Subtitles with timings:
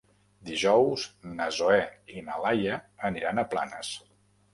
[0.49, 1.03] Dijous
[1.41, 1.77] na Zoè
[2.13, 2.79] i na Laia
[3.11, 3.93] aniran a Planes.